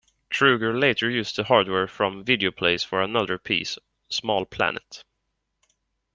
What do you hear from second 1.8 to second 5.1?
from Videoplace for another piece, "Small Planet".